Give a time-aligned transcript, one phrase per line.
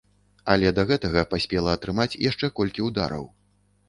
[0.53, 3.29] Але да гэтага паспела атрымаць яшчэ колькі ўдараў.